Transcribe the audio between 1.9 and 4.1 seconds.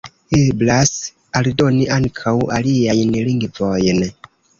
ankaŭ aliajn lingvojn.